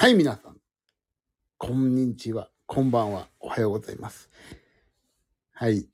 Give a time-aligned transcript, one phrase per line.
[0.00, 0.56] はい、皆さん。
[1.56, 2.50] こんにちは。
[2.66, 3.26] こんばんは。
[3.40, 4.30] おはようございます。
[5.50, 5.88] はい。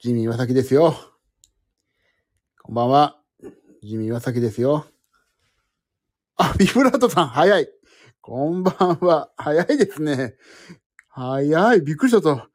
[0.00, 0.92] ジミー岩崎ですよ。
[2.64, 3.20] こんばんは。
[3.80, 4.86] ジミー岩崎ですよ。
[6.34, 7.68] あ、ビブラートさん、早い。
[8.20, 9.30] こんばんは。
[9.36, 10.34] 早いですね。
[11.10, 11.80] 早い。
[11.80, 12.50] びっくりしちゃった。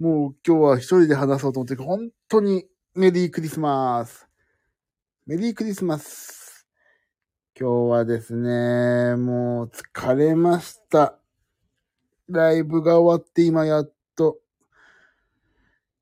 [0.00, 2.66] もう今日は一人で話そうと思って、本当に
[2.96, 4.26] メリークリスマス。
[5.26, 6.39] メリークリスマス。
[7.62, 11.18] 今日はですね、もう疲れました。
[12.26, 14.38] ライブが終わって今やっと、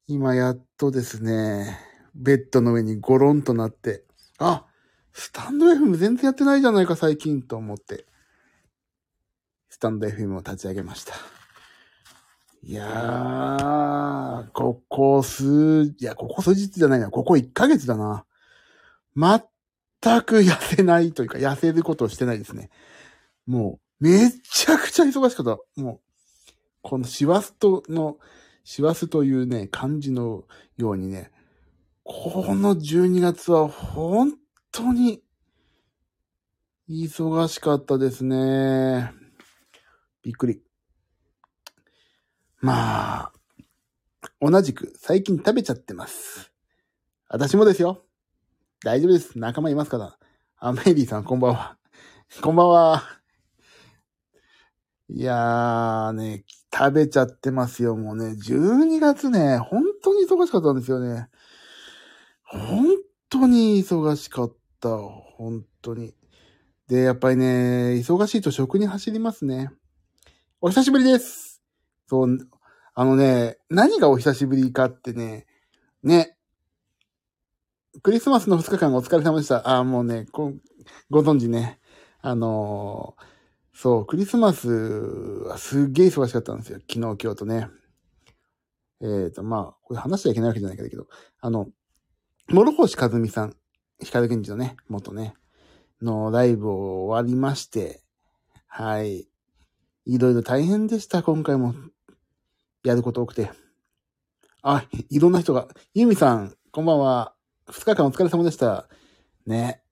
[0.07, 1.77] 今やっとですね、
[2.15, 4.05] ベッドの上にゴロンとなって、
[4.39, 4.67] あ、
[5.13, 8.07] スタンド FM 全然やってないじゃないか最近と思って、
[9.69, 11.15] スタンド FM を立ち上げました。
[12.63, 18.25] いやー、ここ数、いや、ここ数日じゃないな、ここ1ヶ月だな。
[20.01, 22.71] 全く痩せないというか、痩せることをしてないですね。
[23.47, 25.59] もう、めちゃくちゃ忙しかった。
[25.81, 26.01] もう、
[26.83, 28.19] この師走との、
[28.65, 30.45] 師走というね、漢字の
[30.77, 31.33] ようにね、
[32.05, 34.35] この12月は本
[34.73, 35.23] 当に
[36.89, 39.13] 忙しかったですね。
[40.23, 40.63] びっくり。
[42.61, 43.33] まあ、
[44.41, 46.51] 同じく最近食べちゃってます。
[47.29, 48.08] 私もですよ。
[48.85, 49.37] 大丈夫です。
[49.37, 50.17] 仲間いますから。
[50.59, 51.77] あ、メイリーさん、こんばんは。
[52.41, 53.03] こんばんは。
[55.09, 57.97] いやーね、食べちゃってますよ。
[57.97, 61.29] もうね、12月ね、本当に忙しかったんですよね。
[62.45, 62.87] 本
[63.29, 64.97] 当に忙しかった。
[64.97, 66.15] 本当に。
[66.87, 69.73] で、やっぱりね、忙しいと食に走りますね。
[70.61, 71.61] お久しぶりです。
[72.07, 72.39] そう、
[72.95, 75.47] あのね、何がお久しぶりかってね、
[76.05, 76.38] ね、
[78.03, 79.69] クリスマスの2日間お疲れ様でした。
[79.69, 80.53] あ、もうね、ご、
[81.11, 81.81] ご存知ね。
[82.21, 83.39] あのー
[83.81, 86.81] そう、クリスマスはすっげえ忙しかったんですよ。
[86.81, 87.69] 昨日、今日とね。
[89.01, 91.07] えっ、ー、と、まあ、これ話しちゃいけないわけじゃないけど、
[91.41, 91.69] あの、
[92.49, 93.55] 諸星和美さん、
[94.01, 95.35] 光源氏のね、元ね、
[96.03, 98.03] のライブを終わりまして、
[98.67, 99.29] はい。
[100.07, 101.73] いろいろ大変でした、今回も。
[102.83, 103.53] やること多くて。
[104.63, 107.38] あ、いろんな人が、ユミさん、こんばんは。
[107.71, 108.89] 二日間お疲れ様でした。
[109.47, 109.83] ね。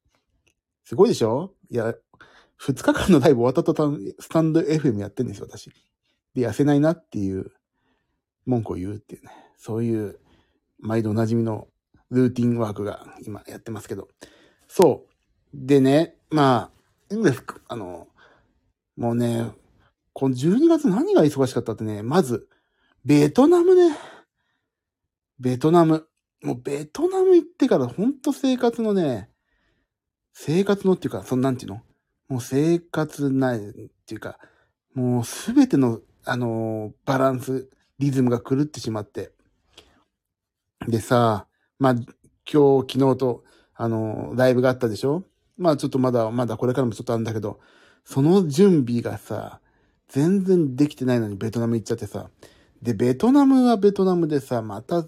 [0.85, 1.55] すごいでしょ？
[1.71, 1.95] いや、
[2.57, 5.71] 二日間のライブ終わった途端、スタンド FM やってんですよ、私。
[6.35, 7.53] で、痩せないなっていう、
[8.47, 9.31] 文句を言うっていうね。
[9.59, 10.19] そういう、
[10.79, 11.69] 毎度おなじみの
[12.11, 14.09] ルーティンワークが今やってますけど。
[14.69, 15.13] そう。
[15.53, 16.71] でね、ま
[17.11, 17.15] あ、
[17.69, 18.09] あの、
[18.97, 19.51] もうね、
[20.13, 22.49] この12月何が忙しかったってね、まず、
[23.05, 23.97] ベトナムね。
[25.39, 26.09] ベトナム。
[26.43, 29.31] もうベトナム行ってからほんと生活のね、
[30.33, 31.83] 生活のっていうか、そのなんていうの？
[32.29, 33.63] もう生活ないっ
[34.07, 34.39] ていうか、
[34.95, 39.33] もうすべての、あのーバランス、リズムが狂ってしまって。
[40.87, 41.47] でさ、
[41.79, 45.25] まあ、今日、昨日と、あのーライブがあったでしょ？
[45.57, 47.61] まあちょっとまだ、まだこれからもちょっとあるんだけど、
[48.05, 49.61] その準備がさ、
[50.09, 52.29] 全然できてないのにベトナム行っちゃってさ。
[52.83, 55.05] で、ベトナムはベトナムでさ、また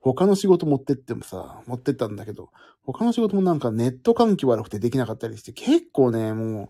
[0.00, 2.50] 他の仕事持ってってもさ、持ってったんだけど、
[2.82, 6.68] 他の仕事もなんかネット環境悪くてできなかったりして、結構ね、もう、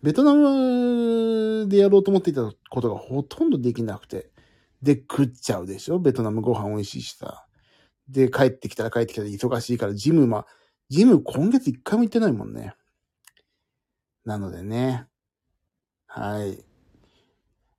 [0.00, 4.30] ベトナムでやろうと思っていたことがほとんどできなくて。
[4.80, 5.98] で、食っちゃうでしょ？
[5.98, 7.44] ベトナムご飯美味しいしさ。
[8.08, 10.46] で、帰ってきたら帰ってきたら忙しいから、ジム、まあ、
[10.88, 12.74] ジム今月一回も行ってないもんね。
[14.24, 15.06] なのでね。
[16.06, 16.64] はい。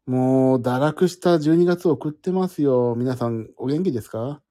[0.05, 2.95] もう、堕落した12月を送ってますよ。
[2.97, 4.41] 皆さん、お元気ですか？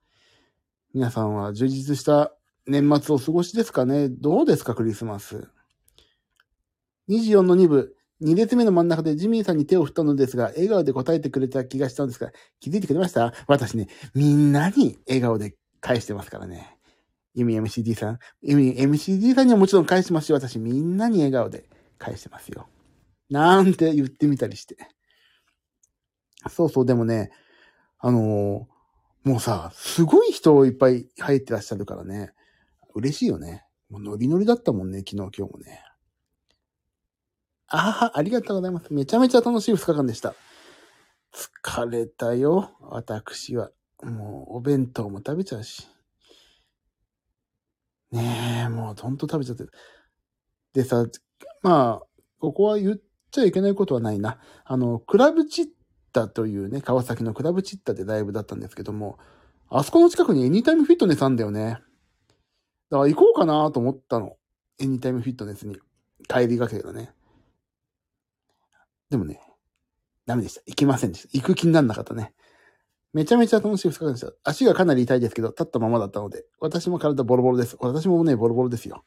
[0.94, 2.32] 皆さんは充実した
[2.66, 4.09] 年末を過ごしですかね？
[4.09, 5.49] どうですかクリスマス
[7.09, 13.32] ？24の2部、2列目の真ん中でジミーさんに手を振ったのですが、笑顔で答えてくれた気がしたんですが、気づいてくれました？
[13.47, 16.76] 私ね、みんなに笑顔で返してますからね。
[17.34, 18.19] ユミ MCD さん。
[18.43, 21.69] ユミ MCD さんにはもちろん返してますし、私みんなに笑顔で
[21.99, 22.66] 返してますよ。
[23.31, 24.76] なんて言ってみたりして。
[26.50, 27.31] そうそう、でもね、
[27.99, 28.78] あのー
[29.29, 32.33] もうさ、すごい人いっぱい入ってらっしゃるからね。
[32.95, 33.63] 嬉しいよね。
[33.91, 35.83] もうノリノリだったもんね、昨日今日もね。
[37.67, 38.91] ああ、ありがとうございます。
[38.91, 40.35] めちゃめちゃ楽しい2日間でした。
[41.63, 43.71] 疲れたよ、私は。
[44.03, 45.87] もう、お弁当も食べちゃうし。
[48.11, 49.71] ねえ、もうほんと食べちゃってる。
[50.73, 51.05] でさ、
[51.61, 52.07] まあ、
[52.41, 54.39] ここは言っちゃいけないことはないな。
[54.65, 55.67] あの、クラブチッ
[56.12, 59.19] タというね、川崎のクラブチッタでライブだったんですけども、
[59.69, 61.78] あそこの近くにエニタイムフィットネスあんだよね。
[62.90, 64.37] だから行こうかなと思ったの。
[64.78, 65.76] エニタイムフィットネスに。
[66.26, 67.12] 帰りがけだね。
[69.10, 69.40] でもね、
[70.26, 70.62] ダメでした。
[70.66, 71.28] 行きませんでした。
[71.32, 72.34] 行く気にならなかったね。
[73.14, 74.32] めちゃめちゃ楽しい2日間でした。
[74.44, 77.76] 足がかなり痛いですけど、立ったままだったので、私も体ボロボロです。
[77.81, 79.05] 私もね、ボロボロですよ。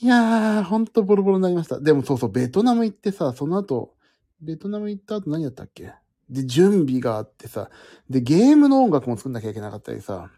[0.00, 1.78] いやー、ほんとボロボロになりました。
[1.78, 3.94] でもそうそう、ベトナム行ってさ、その後、
[4.40, 5.92] ベトナム行った後何やったっけ？
[6.28, 7.70] で、準備があってさ、
[8.08, 10.30] で、ゲームの音楽も作んなきゃいけなかったりさ、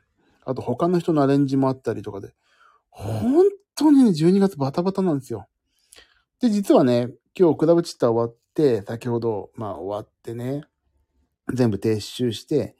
[0.45, 2.35] あと他の人のアレンジもあったりとかで、
[2.91, 3.45] 本
[3.75, 5.47] 当にね、12月バタバタなんですよ。
[6.41, 10.65] で、実はね、今日クラブチッター終わって、先ほど、まあ終わってね、
[11.53, 12.77] 全部撤収して、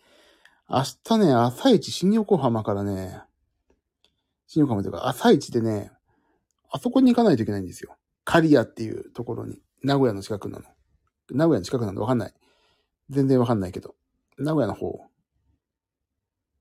[0.69, 3.21] 明日ね、朝一新横浜からね、
[4.47, 5.91] 新横浜というか朝一でね、
[6.71, 7.97] あそこに行かないといけないんですよ。
[8.25, 9.61] 刈谷っていうところに。
[9.83, 10.65] 名古屋の近くなの。
[11.31, 12.35] 名古屋の近くなんでわかんない。
[13.11, 13.95] 全然わかんないけど。
[14.39, 15.01] 名古屋の方。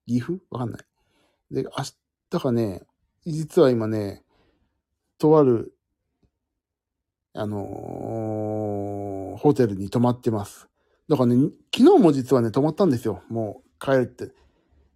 [0.07, 0.39] 岐阜？
[0.49, 0.85] わかんない。
[1.51, 1.69] で、明
[2.31, 2.83] 日かね、
[3.25, 4.23] 実は今ね、
[5.17, 5.73] とある、
[7.33, 10.67] あのー、ホテルに泊まってます。
[11.07, 13.21] だからね、昨日も実はね、泊まったんですよ。
[13.29, 14.31] もう帰って。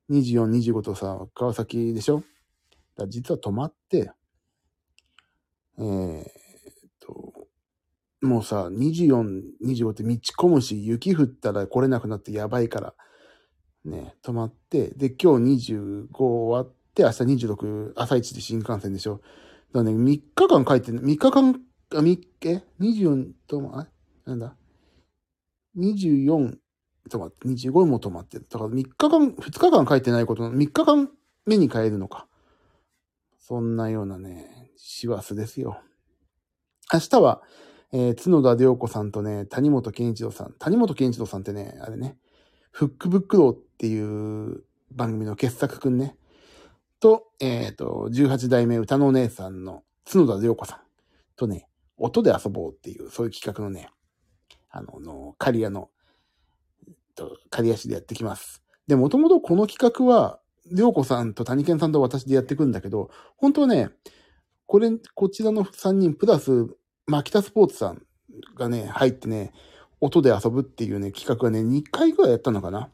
[0.09, 2.23] 24、25とさ、川崎でしょ？
[2.95, 4.11] だ実は泊まって、
[5.77, 6.27] えー、
[8.21, 12.93] もうさ、24、25って道込むし、雪降ったら来れなくなってやばいから、
[13.83, 19.21] ね、泊まって、で、今日25終わって、明日26、朝一で新幹線でしょ。
[19.73, 23.87] だからね、3日間帰って、3日間、あ、3、え ?24 とも、あ、
[24.25, 24.55] なんだ
[25.77, 26.57] ?24
[27.09, 31.09] 泊まって、25も泊まってだから3日間、2日間帰ってないことの、3日間
[31.45, 32.27] 目に帰るのか。
[33.37, 35.79] そんなようなね、師走ですよ。
[36.91, 37.43] 明日は、
[37.91, 40.53] えー、角田良子さんとね、谷本健一郎さん。
[40.59, 42.17] 谷本健一郎さんってね、あれね、
[42.71, 46.17] フックブックローっていう番組の傑作くんね。
[46.99, 50.79] と、えっ、ー、と、18代目歌のお姉さんの角田良子さん
[51.35, 51.67] とね、
[51.97, 53.89] 音で遊ぼうっていう、そういう企画のね、
[54.69, 55.89] あの、の刈谷の、
[57.15, 58.61] と、刈谷市でやってきます。
[58.87, 60.39] で、もともとこの企画は、
[60.71, 63.89] 良子さんと谷健さんと私でやっていくんだけど、本当はね、
[64.65, 66.67] これ、こちらの3人プラス、
[67.07, 68.01] マキタスポーツさん
[68.55, 69.53] がね、入ってね、
[70.01, 72.89] 音で遊ぶっていうね、企画がね、2回ぐらいやったのかな。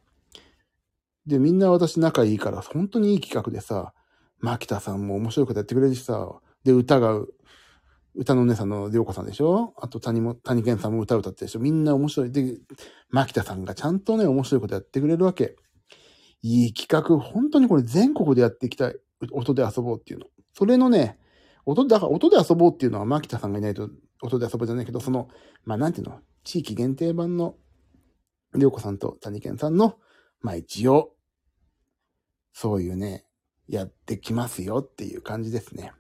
[1.26, 3.94] で、みんな私仲いいから、本当にいい企画でさ、
[4.40, 7.22] マキタさんも面白いことやってくれるしさ、で、歌が、
[8.14, 9.74] 歌のお姉さんのりょうこさんでしょ？
[9.78, 11.60] あと谷も、谷健さんも歌歌ってるでしょ？
[11.60, 12.32] みんな面白い。
[12.32, 12.58] で、
[13.10, 15.56] マキタさんがちゃんとね、面白いことやってくれるわけ。
[16.42, 18.96] いい企画、本当にこれ全国でやっていきたい。
[19.32, 20.26] 音で遊ぼうっていうの。
[20.54, 21.18] それのね、
[21.66, 23.90] 音だから音で遊ぼうっていうのは、マキタさんがいないと
[24.22, 25.28] 音で遊ぼうじゃないけど、その、
[25.66, 27.56] まあ、なんていうの、地域限定版の、
[28.56, 29.98] りょうこさんと谷健さんの、
[30.42, 31.16] まあ、一応、
[32.54, 33.26] そういうね、
[33.68, 35.94] やってきますよっていう感じですね。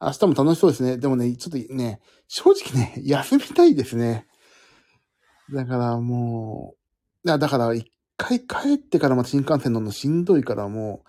[0.00, 0.98] 明日も楽しそうですね。
[0.98, 4.26] でもね、ちょっとね、正直ね、休みたいですね。
[5.52, 6.74] だからも
[7.24, 11.08] う、だから一回帰ってからまた新幹線乗るのしんどいからもう、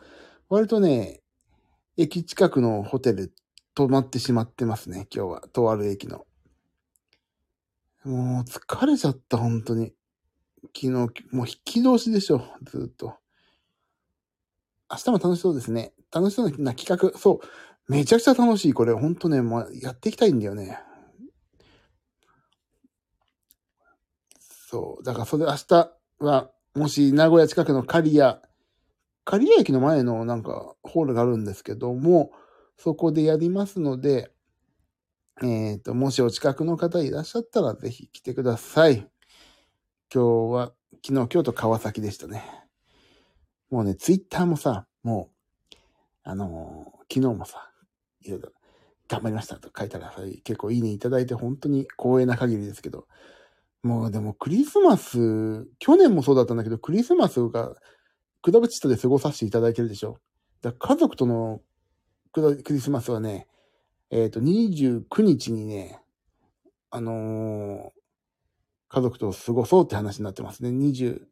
[0.49, 1.21] 割とね、
[1.97, 3.33] 駅近くのホテル
[3.73, 5.41] 泊まってしまってますね、今日は。
[5.51, 6.25] とある駅の。
[8.03, 9.93] もう疲れちゃった、本当に。
[10.75, 11.09] 昨日、もう
[11.47, 13.15] 引き通しでしょ、ずっと。
[14.91, 15.93] 明日も楽しそうですね。
[16.13, 17.17] 楽しそうな企画。
[17.17, 17.91] そう。
[17.91, 18.73] めちゃくちゃ楽しい。
[18.73, 20.79] これ、ほんとね、もうやっていきたいんだよね。
[24.39, 25.03] そう。
[25.03, 28.39] だからそれ明日は、もし名古屋近くの刈谷、
[29.25, 32.31] 刈谷駅の前のなんかホールがあるんですけども、
[32.77, 34.31] そこでやりますので、
[35.41, 39.07] えっ、ー、と、もしお近くの方いらっしゃったらぜひ来てください。
[40.13, 40.73] 今日は、
[41.05, 42.43] 昨日、今日と川崎でしたね。
[43.69, 45.31] もうね、ツイッターもさ、も
[45.73, 45.77] う、
[46.23, 47.71] あのー、昨日もさ、
[48.21, 48.51] いろいろ、
[49.07, 53.07] 頑張りましたと書いたらさ、結構いいねいただいて本当に光栄な限りですけど、
[53.83, 57.75] もうでもクリスマス、去年もそうだったんだけど、クリスマスが、
[58.45, 60.19] クラブチットで過ごさせていただいてるでしょ。
[60.61, 61.61] だ家族との
[62.31, 63.47] クリスマスはね、
[64.11, 65.99] えっ、ー、と、29日にね、
[66.91, 67.89] あのー、
[68.87, 70.69] 家族と過ごそうって話になってますね。
[70.69, 71.23] 20。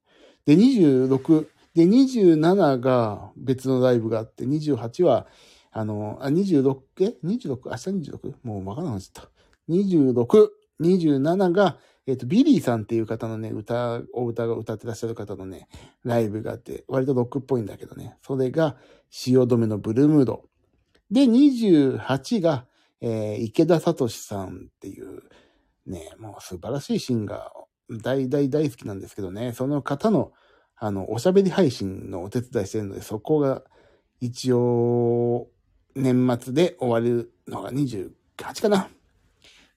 [0.47, 5.27] で、26、で、27が別のライブがあって、28は、
[5.69, 7.69] あの、あ、26、え ?26?
[7.69, 8.33] 明日 26?
[8.41, 9.29] もうわからなくなっちゃった。
[9.69, 10.47] 26、
[10.81, 15.67] 27が、えっ、ー、と、ビリーさんっていう方のね、歌、お歌が歌ってらっしゃる方のね、
[16.03, 18.17] ライブがあって、割とロックっぽいんだけどね。
[18.21, 18.75] それが、
[19.09, 20.43] 汐留のブルームード。
[21.09, 22.65] で、28が、
[22.99, 25.23] えー、池田聡さんっていう、
[25.85, 30.31] ね、もう素晴らしいシンガー、大大大好きなんですけどね、その方の、
[30.75, 33.63] あの、おしゃべり配信のお手伝いしてるので、そこが、
[34.19, 35.47] 一応、
[35.95, 38.09] 年末で終わるのが28
[38.61, 38.89] かな。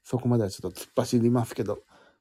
[0.03, 1.81] そこまではちょっと突っ走りますけど、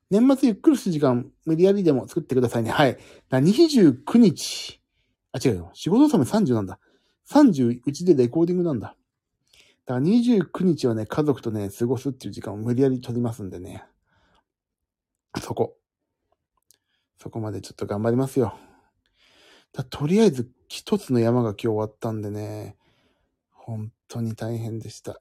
[0.09, 2.71] 年末ゆっくりする時間、無理やりでも作ってくださいね。
[2.71, 2.97] はい。
[3.29, 4.79] だ29日。
[5.31, 5.71] あ、違うよ。
[5.73, 6.79] 仕事納め30なんだ。
[7.29, 8.95] 30、うちでレコーディングなんだ。
[9.85, 13.83] だから29日はね、家族とね、過ごすっていう時間を無理やり取りますんでね。
[15.41, 15.75] そこ。
[17.17, 18.55] そこまでちょっと頑張りますよ。
[19.73, 22.77] だとりあえず一つの山が今日終わったんでね、
[23.51, 25.19] 本当に大変でした。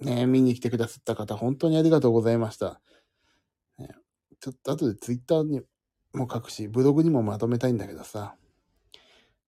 [0.00, 2.80] ね見に来てくださった方、本当にありがとうございました。
[4.44, 5.62] ちょっと後でツイッターに
[6.12, 8.34] も書くし、ブログにもまとめたいんだけどさ。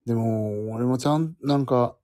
[0.06, 1.96] でも、俺もちゃん、なんか、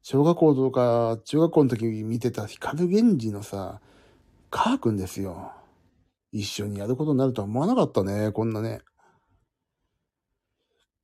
[0.00, 3.82] 小学校とか中学校の時見てた光源氏のさ、
[4.48, 5.52] カー君ですよ。
[6.32, 8.80] 一緒にやることになるとは思わなかったね、こんなね。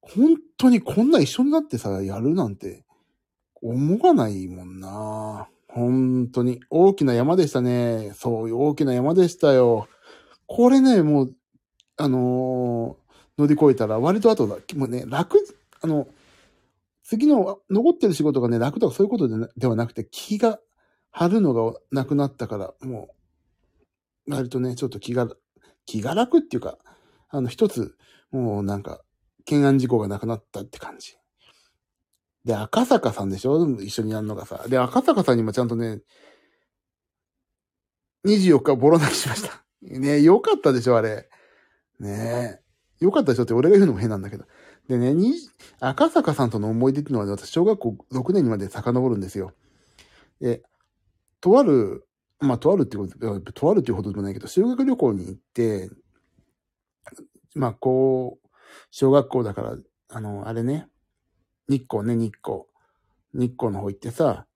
[0.00, 2.86] 本当にこんな一緒になってさ、やるなんて、
[3.60, 5.50] 思わないもんな。
[5.68, 6.60] 本当に。
[6.70, 8.12] 大きな山でしたね。
[8.14, 9.86] そういう大きな山でしたよ。
[10.46, 11.34] これね、もう、
[11.96, 15.38] あのー、乗り越えたら割と後だ、もうね、楽、
[15.80, 16.08] あの、
[17.02, 20.58] 次の残ってる仕事がね、楽とかそういうことでではなくて、気が
[21.10, 23.08] 張るのがなくなったから、も
[24.26, 25.28] う、割とね、ちょっと気が、
[25.84, 26.78] 気が楽っていうか、
[27.28, 27.96] あの、一つ、
[28.30, 29.00] もうなんか、
[29.48, 31.16] 懸案事項がなくなったって感じ。
[32.44, 33.64] で、赤坂さんでしょ？
[33.80, 34.64] 一緒にやるのがさ。
[34.68, 36.00] で、赤坂さんにもちゃんとね、
[38.24, 39.65] 24日ボロ泣きしました。
[39.86, 41.28] ねよかったでしょあれ。
[42.00, 42.60] ね
[43.00, 43.04] え。
[43.04, 44.44] よかったでしょって俺が言うのも変なんだけど。
[44.88, 45.34] でね、に、
[45.80, 49.52] 赤坂さんとの思い出っていうのは、ね、私、小学校6年にまで遡るんですよ。
[50.40, 50.62] で、
[51.40, 52.06] とある、
[52.40, 55.90] まあ、とあるってこと、とあるっていうほどでもないけど、修学旅行に行って、
[57.54, 58.48] まあ、こう、
[58.90, 59.76] 小学校だから、
[60.08, 60.88] あの、あれね、
[61.68, 62.62] 日光ね、日光。
[63.34, 64.46] 日光の方行ってさ、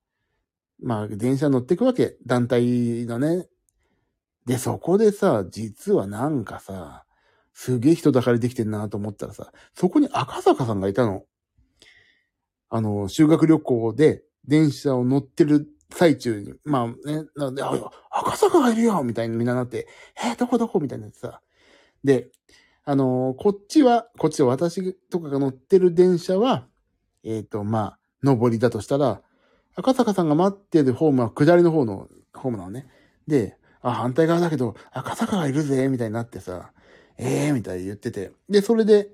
[0.83, 2.17] まあ、電車乗ってくわけ。
[2.25, 3.47] 団体のね。
[4.47, 7.05] で、そこでさ、実はなんかさ、
[7.53, 11.25] すげえ人だかりできてんなと思ったらさ、そこに赤坂さんがいたの。
[12.71, 17.73] あの、修学旅行で電車を乗ってる最中に、まあね、なんで、あ、
[18.11, 21.41] 赤坂がいるよみたいにみんななって、えー、どこどこみたいなってさ。
[22.05, 22.31] で、
[22.85, 26.67] あのこっちは、こっちは私とかが乗ってる電車は、
[27.25, 29.21] えっ、ー、と、まあ、上りだとしたら、
[29.77, 32.87] 赤坂さんが待ってるホームは下りの方のホームなのね。
[33.27, 36.73] で、あ、反対側だけど、赤坂がいるぜ、みたいになってさ、
[37.19, 38.33] ええー、みたいに言ってて。
[38.49, 39.09] で、それで、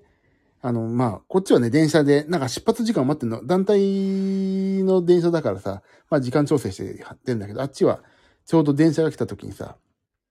[0.62, 8.02] あの、まあ、こっちはね、電車で、なんか出発時間待ってんの、団体の電車だからさ、まあ時間調整してやってんだけど、あっちは、
[8.46, 9.76] ちょうど電車が来た時にさ、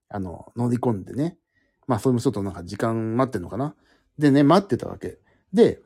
[0.09, 1.37] あの、乗り込んでね、
[1.87, 3.75] まあ、それもちょっとなんか時間待ってんのかな。
[4.17, 5.19] でね、待ってたわけ。
[5.53, 5.81] で、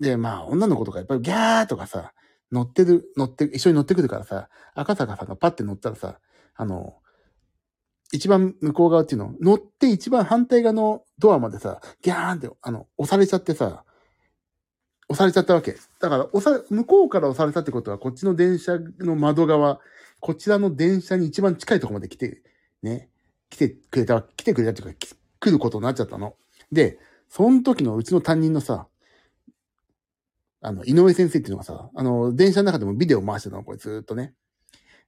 [0.00, 2.12] で、まあ、女の子とかやっぱりギャーとかさ、
[2.50, 6.18] 乗ってる、乗って、一緒に乗ってくるからさ、赤坂さんがパッて乗ったらさ、
[6.54, 6.96] あの、
[8.12, 13.84] 一番向こう側っていうの、乗って一番反対側のドアまでさ、ギャーンって、あの、押されちゃってさ、
[15.08, 15.76] 押されちゃったわけ。
[16.00, 19.80] だから、押され、向こうから押されたってことは、こっちの電車の窓側、
[20.20, 22.42] こちらの電車に一番近いところまで来て、
[22.82, 23.10] ね、
[23.50, 25.06] 来てくれた、来てくれたっていうか、
[25.40, 26.34] 来ることになっちゃったの。
[26.72, 26.98] で、
[27.28, 28.88] その時のうちの担任のさ、
[30.60, 34.34] あの、井上先生っていうのがさ、あの、電車の中でもビデオ回してたの、これずっとね。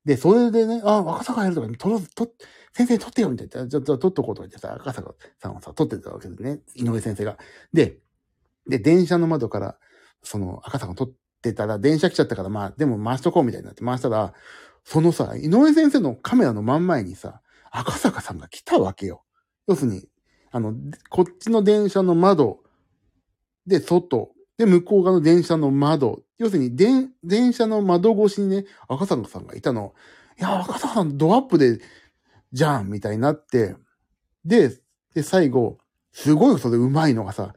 [0.04, 2.30] で、それでね、あ、赤坂やるとか、撮ろ、と、
[2.72, 3.66] 先生撮ってよみたいな。
[3.66, 6.60] じゃあ、撮っとこうとか言ってさ、赤坂さんはさ、撮ってたわけですね。
[6.74, 7.36] 井上先生が。
[7.72, 7.98] で、
[8.68, 9.76] で、電車の窓から、
[10.22, 11.12] その、赤坂撮っ
[11.42, 14.34] てたら、電車来ちゃったから、まあ、でも回しとこうみたいになって回したら、
[14.84, 19.24] そのさ、井上先生のカメラの真ん前にさ、赤坂さんが来たわけよ。
[19.66, 20.08] 要するに、
[20.52, 20.74] あの、
[21.08, 22.60] こっちの電車の窓
[23.66, 26.22] で、外、で、向こう側の電車の窓。
[26.38, 29.94] 要するに、電、電車の窓越しにね、赤坂さんがいたの。
[30.38, 31.78] いや、赤坂さんドアップで、
[32.52, 33.76] じゃんみたいになって、
[34.44, 34.70] で、
[35.14, 35.78] で、最後、
[36.12, 37.54] すごいそれうまいのがさ、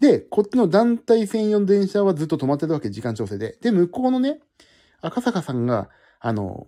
[0.00, 3.58] で、こっちの団体専用の電車はずっと止まってたわけ、時間調整で。
[3.62, 4.40] で、向こうのね、
[5.00, 5.88] 赤坂さんが、
[6.20, 6.66] あの、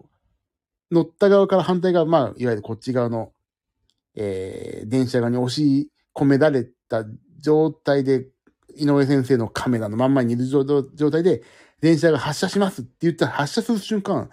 [0.90, 3.32] 乗った側から反対側、まあ、いわゆるこっち側の、
[4.14, 7.04] えー、電車側に押し込められた
[7.40, 8.26] 状態で
[8.78, 10.64] 井上先生のカメラのまんまにいる状
[11.10, 11.42] 態で、
[11.80, 14.30] 電車が発車しますって言ったら発車する瞬間、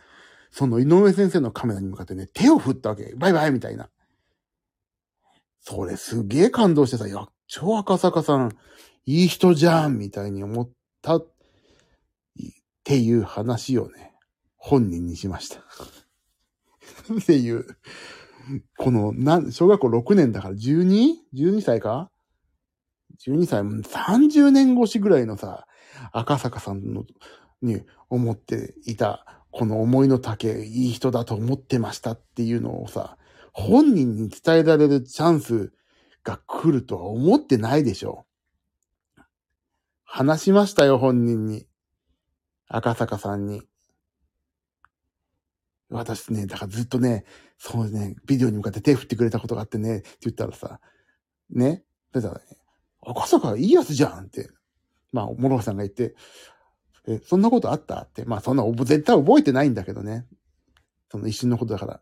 [0.58, 3.14] その井上先生のカメラに向かってね、手を振ったわけ。
[3.18, 3.90] バイバイみたいな。
[5.60, 8.56] それすげえ感動してさ、いや、超赤坂さん、
[9.06, 10.70] いい人じゃんみたいに思っ
[11.02, 11.28] たっ
[12.86, 14.14] ていう話をね、
[14.56, 15.60] 本人にしました。
[17.20, 17.66] っていう、
[18.78, 22.10] この、なん、小学校6年だから 12?12 歳か
[23.20, 25.68] ？12歳、30年越しぐらいのさ、
[26.14, 27.04] 赤坂さんの、
[27.62, 33.18] に思っていたこの思いの丈、いい人だと思ってましたっていうのをさ、
[33.54, 35.72] 本人に伝えられるチャンス
[36.26, 38.26] が来るとは思ってないでしょ。
[40.04, 41.68] 話しましたよ、本人に。
[42.68, 43.62] 赤坂さんに。
[45.90, 47.24] 私ね、だからずっとね、
[47.58, 50.82] そうね、ビデオに向かって手振ってくれたことがあってね、って言ったらさ、
[51.50, 52.42] ね、だからね、
[53.02, 54.50] 赤坂いいやつじゃんって、
[55.14, 56.14] まあ、諸さんが言って、
[57.08, 58.02] え、そんなことあった？
[58.02, 58.26] って。
[58.26, 60.26] まあ、そんな、絶対覚えてないんだけどね。
[61.12, 62.02] その一瞬のことだから。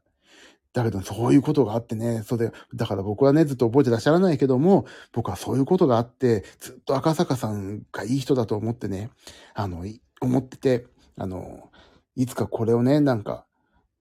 [0.73, 9.11] だけど、そういうことがあってね、それ、だから僕はね、ずっと覚えてらっしゃらないけども、僕はそういうことがあって、ずっと赤坂さんがいい人だと思ってね、
[9.53, 9.85] あの、
[10.19, 11.69] 思ってて、あの、
[12.15, 13.45] いつかこれをね、なんか、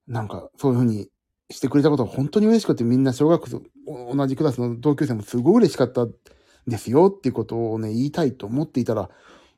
[0.07, 1.09] なんか、そういうふうに
[1.51, 6.07] してくれたことは本当に嬉しくて、みんな小学生、同じクラスの同級生もすごい嬉しかった
[6.67, 9.11] ですよっていうことをね、言いたいと思っていたら、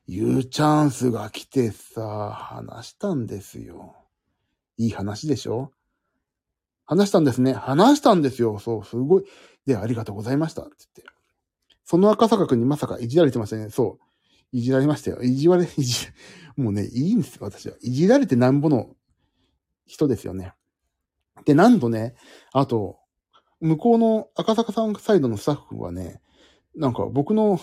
[0.07, 3.95] 言うチャンスが来てさ、話したんですよ。
[4.77, 5.71] いい話でしょ？
[6.85, 7.53] 話したんですね。
[7.53, 8.59] 話したんですよ。
[8.59, 9.23] そう、すごい。
[9.65, 10.61] で、ありがとうございました。
[10.61, 11.15] って言って。
[11.83, 13.69] その赤坂くんにまさかいじられてましたね。
[13.69, 14.05] そう。
[14.51, 15.21] いじられましたよ。
[15.21, 16.07] いじられ、 いじ、
[16.55, 17.75] もうね、いいんですよ、私は。
[17.81, 18.95] いじられてなんぼの
[19.85, 20.53] 人ですよね。
[21.45, 22.15] で、なんとね、
[22.53, 22.99] あと、
[23.59, 26.21] 向こうの赤坂さんサイドのスタッフはね、
[26.75, 27.59] なんか僕の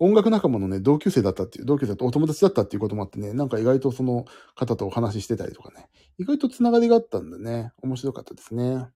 [0.00, 4.24] 音楽仲間のね、同級生だったっていう、同級生とお友達だったっていうこともあってね、なんか意外とその
[4.56, 5.88] 方とお話ししてたりとかね、
[6.18, 8.86] 意外とつながりがあったんでね、面白かったですね。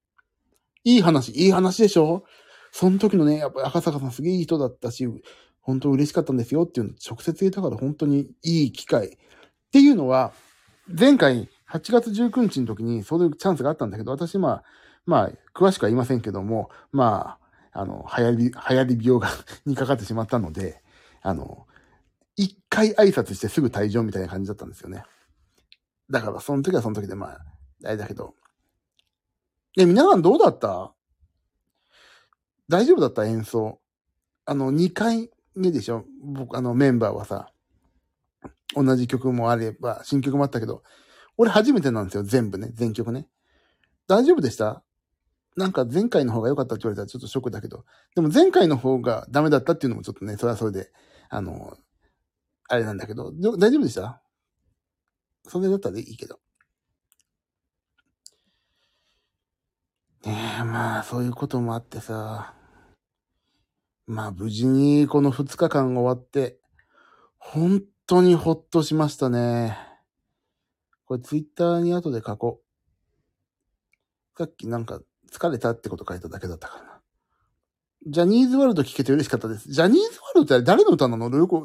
[0.83, 2.25] いい話、いい話でしょ？
[2.73, 5.07] その時のね、やっぱ赤坂さんすげえいい人だったし、
[5.61, 9.07] 本当嬉しかったんですよっていうのを直接言えたから本当にいい機会。
[9.09, 9.11] っ
[9.73, 10.33] ていうのは、
[10.89, 14.65] 前回8月19日の時にそういうチャンスがあったんだけど、私まあ、
[15.07, 17.39] まあ、詳しくは言いませんけども、ま
[17.73, 19.29] あ、あの、流行り、流行り病が
[19.67, 20.84] にかかってしまったので、
[21.25, 21.67] あの、
[22.37, 25.05] 一回挨拶してすぐ退場みたいな感じだったんですよね。
[26.11, 27.41] だから、その時はその時でまあ、
[27.85, 28.35] あれだけど。
[29.75, 30.93] で、皆さんどうだった？
[32.69, 33.25] 大丈夫だった？
[33.25, 33.81] 演奏。
[34.45, 36.05] あの、2回目でしょ？
[36.23, 37.49] 僕、あの、メンバーはさ、
[38.75, 40.83] 同じ曲もあれば、新曲もあったけど、
[41.39, 43.27] 俺初めてなんですよ、全部ね、全曲ね。
[44.07, 44.83] 大丈夫でした？
[45.57, 50.91] なんか前回の方が良かったって言われたらちょっとショックだけど、でも前回の方がダメだったっていうのもちょっとね、それはそれで、
[51.29, 51.77] あの、
[52.69, 54.23] あれなんだけど、大丈夫でした？
[55.47, 56.41] それだったらいいけど。
[60.25, 62.55] ねえ、まあ、そういうこともあってさ、
[64.07, 66.59] まあ、無事にこの2日間終わって、
[67.39, 69.77] 本当にほっとしましたね。
[71.05, 72.63] これツイッターに後で書こ
[74.35, 74.39] う。
[74.39, 76.94] さっきなんか疲れたってこと書いただけだったからな。
[78.07, 79.71] ジャニーズワールド聞けて嬉しかったです。
[79.71, 81.35] ジャニーズワールドって誰の歌なの？
[81.35, 81.65] よく、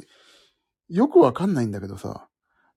[0.87, 2.29] よくわかんないんだけどさ。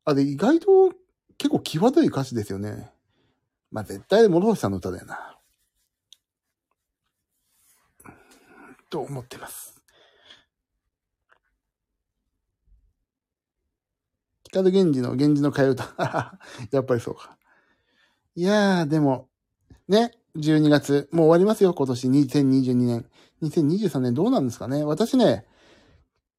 [0.04, 0.92] あ、で、意外と
[1.38, 2.90] 結構際どい歌詞ですよね。
[3.70, 5.38] まあ、絶対諸星さんの歌だよな。
[8.90, 9.80] と思ってます。
[14.44, 16.38] 光源氏の、源氏の替え歌。
[16.70, 17.38] やっぱりそうか。
[18.34, 19.30] いやー、でも、
[19.88, 23.06] ね、12月、もう終わりますよ、今年2022年。
[23.42, 25.44] 2023年どうなんですかね私ね、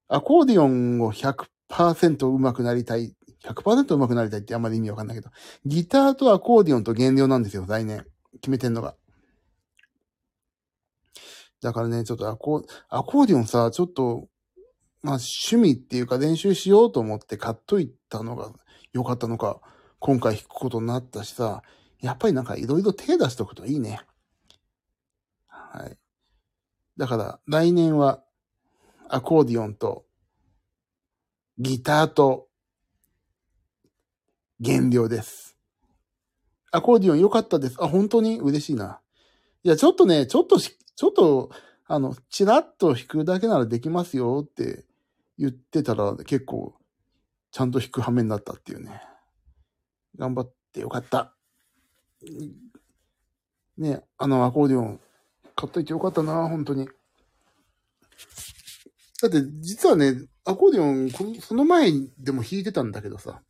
[0.08, 3.14] アコーディオンを100%上手くなりたい。
[3.44, 5.30] 100%上手くなりたいってあんまり意味わかんないけど、
[5.66, 8.06] ギターとアコーディオンと減量なんですよ、来年。
[8.42, 8.96] 決めてんのが。
[11.62, 14.28] だからね、ちょっとアコアコーディオンさ、ちょっと、
[15.04, 18.52] まあ趣味っていうか練習しようと思って買っといたのが
[18.92, 19.62] 良かったのか、
[20.00, 21.62] 今回弾くことになったしさ、
[22.04, 24.02] やっぱりなんかいろいろ手出しとくといいね。
[25.48, 25.98] はい。
[26.98, 28.22] だから来年は
[29.08, 30.06] アコーディオンと
[31.58, 32.50] ギターと
[34.60, 35.58] 減量です。
[36.72, 37.78] アコーディオン良かったです。
[37.80, 38.40] あ、本当に？
[38.40, 39.00] 嬉しいな。
[39.64, 41.52] いや、ちょっとね、ちょっとしちょっと、
[41.86, 44.84] あの、チラッと弾くだけならできますよって
[45.38, 46.76] 言ってたら結構、
[47.52, 49.02] ちゃんと弾く羽目になったっていうね。
[50.18, 51.36] 頑張ってよかった。
[53.78, 55.00] ね、あのアコーディオン
[55.56, 56.88] 買っといてよかったな、本当に。
[59.22, 63.42] だって、実はね、アコーディオン、その前でも弾いてたんだけどさ、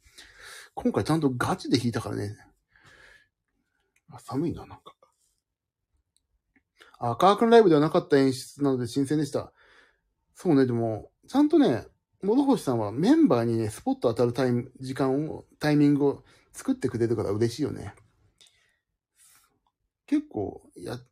[0.75, 2.36] 今回ちゃんとガチで弾いたからね。
[4.12, 4.95] あ寒いな、なんか。
[6.99, 9.51] あ、カー君ライブではなかった演出なので新鮮でした。
[10.36, 11.86] そうね、でも、ちゃんとね、
[12.21, 17.93] 諸星さんはメンバーにね、スポット当たるタイム、時間を、タイミングを作ってくれるから嬉しいよね。
[20.13, 21.04] 結構、や、弾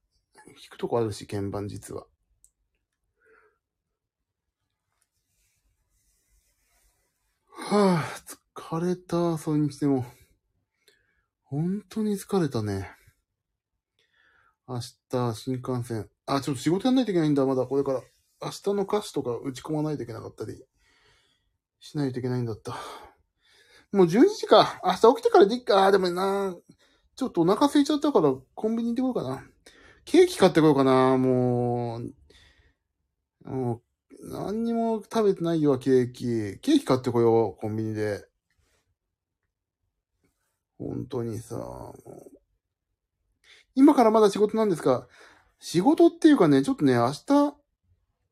[0.70, 2.06] くとこあるし、鍵盤実は。
[7.48, 8.04] はぁ、あ、
[8.54, 10.06] 疲れた、それにしても。
[11.46, 12.92] 本当に疲れたね。
[14.68, 16.08] 明日、新幹線。
[16.28, 18.04] あ、ちょっと仕事やんないといけないんだ、まだこれから。
[18.40, 20.64] 明日の歌詞とか打ち込まないといけなかったり、
[21.80, 22.78] しないといけないんだった。
[23.92, 24.80] もう12時か。
[24.84, 25.86] 明日起きてからでいっか。
[25.86, 26.56] あ、でもな、
[27.16, 29.44] ちょっとお腹空いちゃったからコンビニ行ってこようかな。
[30.06, 33.50] ケーキ買ってこようかな、もう。
[33.50, 33.82] もう、
[34.32, 36.60] 何にも食べてないよ、ケーキ。
[36.60, 38.28] ケーキ買ってこよう、コンビニで。
[40.78, 42.32] 本当にさ、もう
[43.76, 45.08] 今からまだ仕事なんですか
[45.60, 47.56] 仕事っていうかね、ちょっとね、明日、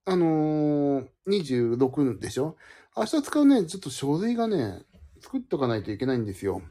[0.05, 2.57] あのー、26でしょ？
[2.97, 4.81] 明日使うね、ちょっと書類がね、
[5.21, 6.63] 作っとかないといけないんですよ。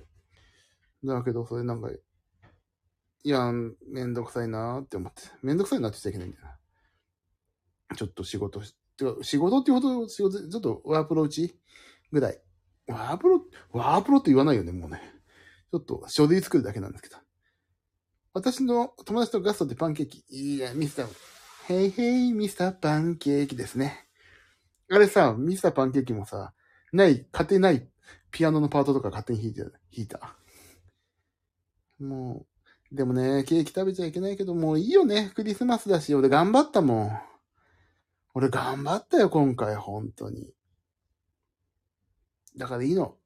[1.05, 3.53] だけど、それなんか、いや、
[3.87, 5.23] めんどくさいなーって思って。
[5.43, 7.97] めんどくさいなって言っちゃいけないんだよな。
[7.97, 11.59] ちょっと仕事し、てか仕事っていうほど、ちょっとワープロ打ち
[12.13, 12.41] ぐらい。
[12.87, 15.03] ワープロ、ワープロって言わないよね、もうね。
[15.71, 17.17] ちょっと書類作るだけなんですけど。
[18.33, 20.25] 私の友達とガストでパンケーキ。
[20.29, 21.09] いや、ミスター、
[21.67, 24.09] ヘイヘイミスターパンケーキですね。
[24.91, 26.55] あれさ、ミスターパンケーキもさ、
[26.93, 27.87] ない、勝手ない
[28.31, 30.38] ピアノのパートとか勝手に弾いて、弾いた。
[31.99, 32.47] も
[32.93, 35.31] う、でもね、ケーキ食べちゃいけないけど、もういいよね。
[35.35, 37.21] クリスマスだし、俺頑張ったもん。
[38.35, 40.55] 俺頑張ったよ、今回、本当に。
[42.57, 43.17] だからいいの。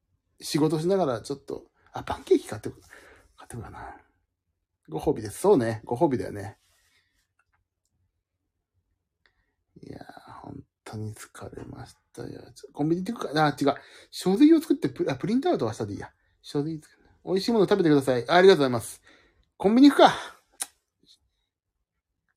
[0.40, 2.80] 仕事しながらちょっと、あ、パンケーキ買ってく、
[3.36, 3.96] 買ってくかな。
[4.88, 5.38] ご褒美です。
[5.38, 5.80] そうね。
[5.84, 6.58] ご褒美だよね。
[9.82, 12.42] いやー、本当に疲れましたよ。
[12.72, 13.46] コンビニ行くか。
[13.46, 13.74] あ、違う。
[14.10, 16.10] 書類を作ってプ、あ、プリントアウトはしたでいいや。
[16.40, 17.01] 書類作る。
[17.24, 18.28] 美味しいもの食べてください。
[18.28, 19.00] ありがとうございます。
[19.56, 20.12] コンビニ行くか。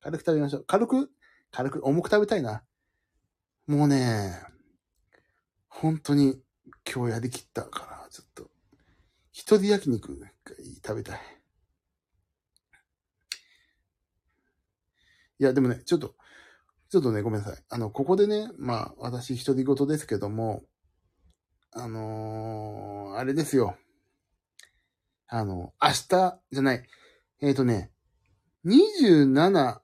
[0.02, 0.66] 軽く食べましょう。
[0.68, 1.10] 軽く、
[1.52, 2.64] 軽く、重く食べたいな。
[3.66, 4.40] もうね、
[5.68, 6.40] 本当に
[6.88, 8.52] 今日やりきったから、ちょっと、
[9.32, 10.20] 一人焼肉
[10.86, 11.20] 食べたい。
[15.40, 16.14] いや、でもね、ちょっと、
[16.90, 17.64] ちょっとね、ごめんなさい。
[17.70, 20.64] あの、ここでね、まあ、私一人事ですけども、
[21.72, 23.76] あのー、あれですよ。
[25.28, 26.84] あの、明日じゃない。
[27.42, 27.92] えっ、ー、とね、
[28.66, 29.80] 27、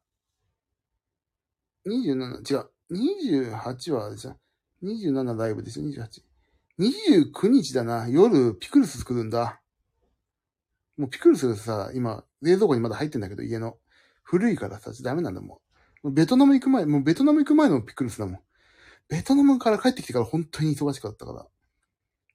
[1.88, 2.70] 27、違う。
[2.92, 4.36] 28はでしょ
[4.84, 6.22] ?27 ライブでしょ ?28。
[6.80, 8.08] 29日だな。
[8.08, 9.62] 夜、ピクルス作るんだ。
[10.98, 13.78] もうピクルスがさ、今、冷蔵庫にまだ入ってんだけど、家の。
[14.24, 15.62] 古いからさ、ダメなんだも
[16.04, 16.14] ん。
[16.14, 18.40] ベトナム行く前、もうベトナム行く前のピクルスだもん。
[19.10, 21.48] ベトナムから帰ってきてから本当に忙しかったから。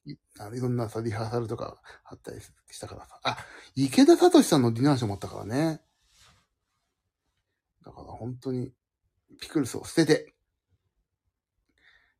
[0.06, 3.20] いあいろんなさ、リハーサルとかあったりしたからさ。
[3.24, 3.38] あ、
[3.74, 5.80] 池田聡さんのディナーショーもあったからね。
[7.84, 8.72] だから本当に、
[9.40, 10.34] ピクルスを捨てて。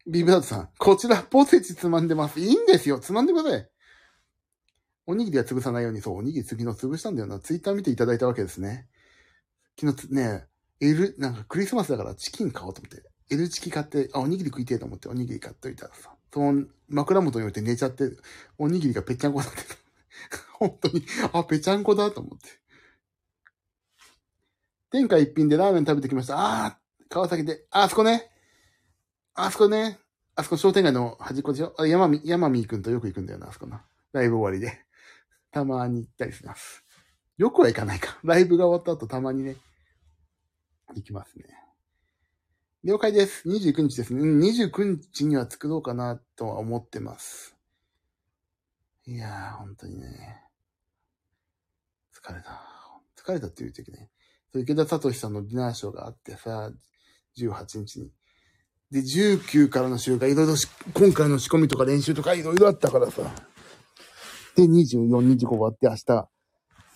[0.07, 2.41] ビブラートさん、こちらポテチつまんでます。
[2.41, 2.99] いいんですよ。
[3.01, 3.71] つまんでください。
[5.07, 7.39] おにぎりは潰さないように、そう、おにぎり次の潰したんだよな。
[7.39, 8.89] ツイッター見ていただいたわけですね。
[9.81, 10.47] 昨日ね、
[10.81, 18.11] L、なんかクリスマスだからチキン買おうと思って、L チキ買って、あ、おにぎり食いてえと思っておにぎり買っといたらさ、その枕元に置いて寝ちゃって、
[18.59, 19.75] おにぎりがぺっちゃんこだってた
[20.59, 22.49] 本当に、あ、ぺちゃんこだと思って。
[24.91, 26.39] 天下一品でラーメン食べてきました。
[26.39, 28.31] ああ、川崎で、あ、そこね。
[29.35, 29.99] あそこね。
[30.35, 33.85] あそこ商店街の端っこでしょあ、山み、山みーくんとよく行くんだよな、あそこな。
[34.13, 34.85] ライブ終わりで。
[35.51, 36.85] たまに行ったりします。
[37.37, 38.19] よくは行かないか。
[38.23, 39.57] ライブが終わった後たまにね、
[40.95, 41.66] 行きますね。
[42.87, 43.49] 了解です。
[43.49, 44.23] 29日ですね。
[44.23, 47.57] 29日には作ろうかなとは思ってます。
[49.07, 50.45] いやー、本当にね。
[52.15, 52.63] 疲れた。
[53.21, 54.09] 疲れたって言うときね。
[54.55, 56.71] 池田聡さんのディナーショーがあってさ、
[57.37, 58.13] 18日に。
[58.93, 60.55] で、19からの週がいろいろ
[60.95, 63.23] 今回の仕込みとか練習とかいろいろあったからさ。
[64.55, 66.29] で、24、25終わって明日、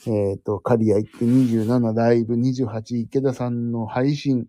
[0.07, 4.47] えっ、ー、と、刈谷行って27ライブ、28池田さんの配信。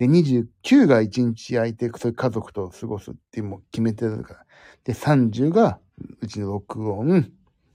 [0.00, 4.46] で、29が1日空いて、そういう家族と過ごすっていうのも決めてるから。
[4.82, 5.78] で、30が
[6.22, 7.30] うちの録音。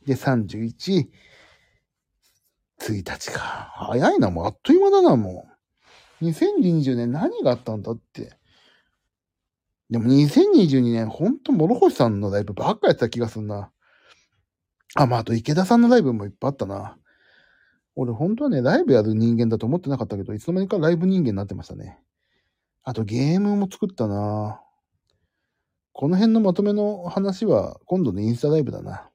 [0.08, 1.08] で、31、
[2.82, 3.40] 1日か。
[3.76, 5.48] 早いな、もうあっという間だな、も
[6.20, 6.26] う。
[6.26, 8.36] 2020年何があったんだって。
[9.92, 13.72] でも2022年、ほんと諸星さんのライブばっかやってた気がすんな。
[14.96, 16.98] あ、まあ、あと池田さんのライブもいっぱいあったな。
[17.96, 22.00] 俺本当はね、ライブやる人間だと思ってなかったけど、いつの間にかライブ人間になってましたね。
[22.88, 24.62] あとゲームも作ったな
[25.92, 29.10] この辺のまとめの話は今度のインスタライブだな。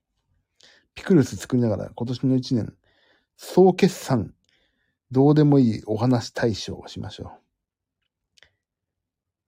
[0.94, 2.74] ピクルス作りながら今年の1年、
[3.36, 4.34] 総決算、
[5.12, 7.32] どうでもいいお話対象をしましょ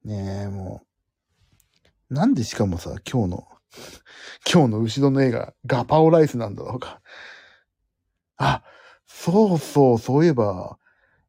[0.04, 0.08] う。
[0.08, 0.82] ねえ、も
[2.10, 2.14] う。
[2.14, 3.48] なんでしかもさ、今日の
[4.48, 7.00] 今日の後ろの絵がガパオライスなんだろうか。
[8.36, 8.62] あ、
[9.06, 10.78] そうそう、そういえば、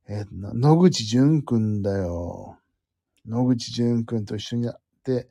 [0.08, 2.60] えー野口淳くんだよ。
[3.28, 5.30] 野口淳くんと一緒にやって、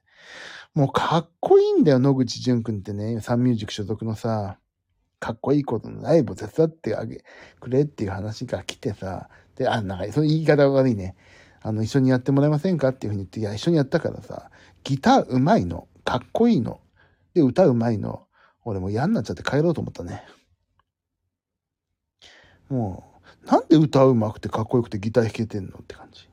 [0.74, 4.58] もうかっこいいんだよ、野口淳くんってね、サンミュージック所属のさ、
[5.20, 7.24] かっこいいことのライブを手伝ってあげ、
[7.60, 11.14] くれっていう話が来てさ、で、あ、なんか、その言い方が悪いね。
[11.60, 14.50] あの、一緒にやってもらえませんかっていうふうに言って、いや、一緒にやったからさ、
[14.82, 16.80] ギター上手いの、かっこいいの、
[17.34, 18.26] で、歌上手いの、
[18.64, 20.24] 俺もう嫌になっちゃって帰ろうと思ったね。
[22.68, 23.04] も
[23.44, 26.31] う、なんで歌うまくてかっこよくてギター弾けてんのって感じ。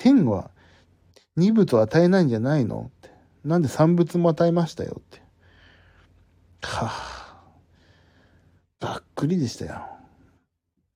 [0.00, 0.50] 天は
[1.36, 2.90] 二物を与えないんじゃないの？
[2.96, 3.10] って。
[3.44, 5.20] なんで三物も与えましたよって。
[6.62, 7.44] はあ、
[8.80, 9.82] ばっくりでしたよ。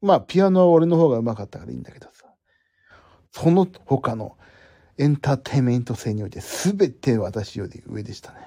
[0.00, 2.24] まあ、ピアノは俺の方が上手かったからいいんだけどさ。
[3.30, 4.38] その他の
[4.96, 8.38] エンターテイメント性において全て私より上でしたね。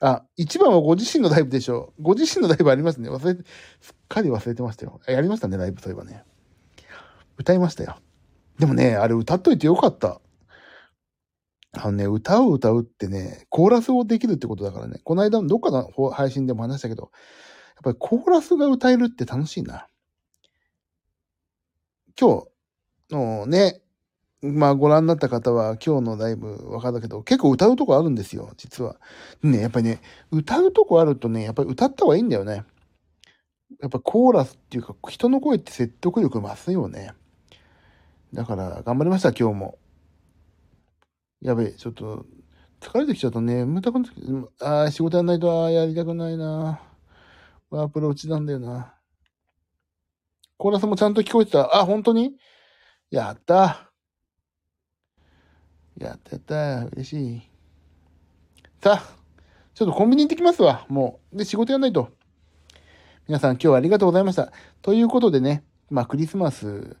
[0.00, 2.02] あ、一番はご自身のライブでしょう。
[2.02, 3.10] ご自身のライブありますね。
[3.10, 3.44] 忘れて、
[3.80, 4.98] すっかり忘れてましたよ。
[5.06, 6.24] やりましたね、ライブそういえばね。
[7.36, 7.96] 歌いましたよ。
[8.58, 10.20] でもね、あれ歌っといてよかった。
[11.72, 15.00] あのね、歌を歌うってね、コーラスをできるってことだからね。
[15.04, 17.10] この間のどっかの配信でも話したけど、やっ
[17.84, 19.86] ぱりコーラスが歌えるって楽しいな。
[22.18, 22.44] 今
[23.10, 23.82] 日のね、
[24.40, 28.96] まあご覧になった方は今日のライブわかるけど、結構歌うとこあるんですよ、実は。
[29.42, 32.64] ね、やっぱりね、歌うとこあるとね、やっぱり歌った方がいいんだよね。
[33.82, 37.12] やっぱコーラスっていうか、人の声って説得力増すよね。
[38.32, 39.78] だから頑張りました、今日も。
[41.40, 42.26] やべえ、ちょっと、
[42.80, 43.64] 疲れてきちゃったね。
[43.64, 46.80] 眠たくなってああ、仕事やんないと、ああ、やりたくないな。
[47.70, 48.94] ワープロうちなんだよな。
[50.58, 51.76] コーラスもちゃんと聞こえてた。
[51.76, 52.36] あ、本当に？
[53.10, 53.90] やった。
[55.98, 56.86] やったやった。
[56.94, 57.42] 嬉しい。
[58.82, 59.02] さあ、
[59.74, 60.86] ちょっとコンビニ行ってきますわ。
[60.88, 61.36] もう。
[61.38, 62.10] で、仕事やんないと。
[63.28, 64.52] 皆さん今日はありがとうございました。
[64.82, 66.96] ということでね、まあクリスマス、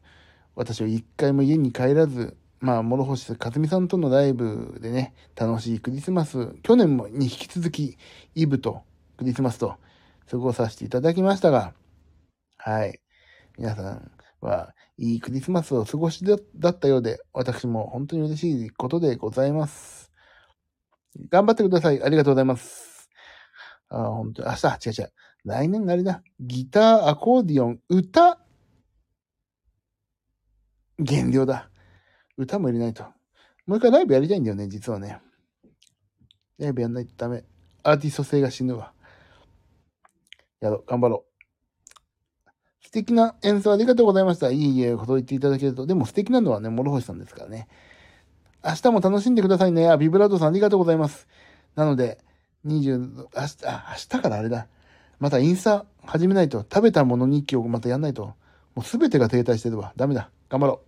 [0.56, 7.98] 私は一回も家に帰らず、まあ、諸星かずみさんとのライブでね、楽しいクリスマス、去年もに引き続き、
[8.34, 8.82] イブと
[9.18, 9.76] クリスマスと
[10.30, 11.74] 過ごさせていただきましたが、
[12.56, 12.98] はい。
[13.58, 20.10] 皆さんはいいクリスマスを過ごしだったようで、私も本当に嬉しいことでございます。
[21.28, 22.02] 頑張ってください。
[22.02, 23.10] ありがとうございます。
[23.90, 25.12] あ、本当、明日、違う違う。
[25.44, 26.22] 来年があれだ。
[26.40, 28.40] ギター、アコーディオン、歌、
[30.98, 31.70] 減量だ。
[32.36, 33.04] 歌も入れないと。
[33.66, 35.20] もう一回ライブやりたいんだよね、実はね。
[36.58, 37.44] ライブやんないとダメ。
[37.82, 38.92] アーティスト性が死ぬわ。
[40.60, 41.36] やろう、頑張ろう。
[42.82, 44.50] 素敵な演奏ありがとうございました。
[44.50, 45.86] いいえ、こと言っていただけると。
[45.86, 47.68] でも素敵なのはね、諸星さんですからね。
[48.64, 49.88] 明日も楽しんでくださいね。
[49.88, 51.28] あ、ビブラートさんありがとうございます。
[51.74, 52.18] なので、
[52.64, 54.68] 20、明日、あ、明日からあれだ。
[55.18, 56.60] またインスタ始めないと。
[56.60, 58.34] 食べたもの日記をまたやんないと。
[58.74, 59.92] もうすべてが停滞してるわ。
[59.96, 60.30] ダメだ。
[60.48, 60.82] 頑張ろ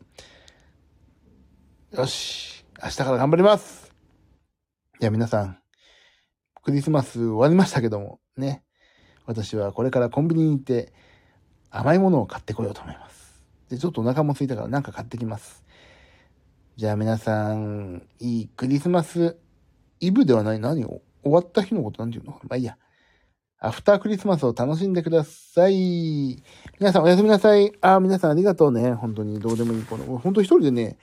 [1.92, 1.97] う。
[1.97, 2.64] よし。
[2.81, 3.92] 明日から頑張ります。
[5.01, 5.59] じゃあ皆さん、
[6.62, 8.62] クリスマス終わりましたけども、ね。
[9.27, 10.92] 私はこれからコンビニに行って
[11.71, 13.44] 甘いものを買ってこようと思います。
[13.68, 15.64] で、ちょっとお腹も空いたからなんか買ってきます。
[16.77, 19.38] じゃあ皆さん、いいクリスマス
[19.99, 21.03] イブではない何を？
[21.25, 22.40] 終わった日のことなんていうの？
[22.44, 22.79] まあいいや。
[23.61, 26.42] アフタークリスマスを楽しんでください。
[26.79, 27.73] 皆さんおやすみなさい。
[27.81, 28.92] あ、皆さんありがとうね。
[28.92, 29.83] 本当にどうでもいい。
[29.83, 30.97] この、本当一人でね、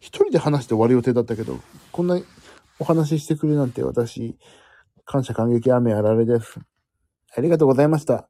[0.00, 1.60] 一人で話して終わる予定だったけど、
[1.92, 2.20] こんな
[2.80, 4.36] お話ししてくれるなんて私、
[5.04, 6.58] 感謝感激雨あられです。
[7.36, 8.28] ありがとうございました。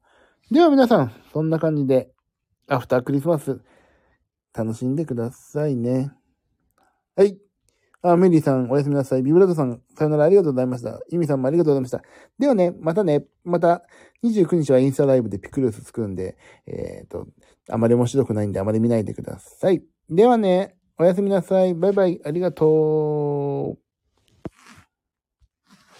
[0.51, 2.11] では皆さん、そんな感じで、
[2.67, 3.61] アフタークリスマス、
[4.53, 6.11] 楽しんでくださいね。
[7.15, 7.39] はい。
[8.03, 9.21] あ、メリーさん、おやすみなさい。
[9.23, 10.99] ビブラートさん、さよならありがとうございました。
[11.09, 12.01] イミさんもありがとうございました。
[12.39, 13.83] ではね、またね、また、
[14.23, 16.35] 29日はインスタライブでピクルス作るんで、
[16.65, 17.27] えっ、と、
[17.69, 19.83] あまり面白くないんであまり見ないでください。
[20.09, 21.75] ではね、おやすみなさい。
[21.75, 22.21] バイバイ。
[22.25, 23.90] ありがとう。